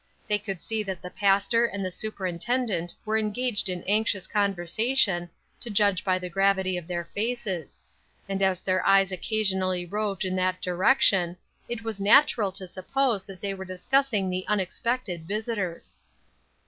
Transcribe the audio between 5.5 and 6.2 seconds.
to judge by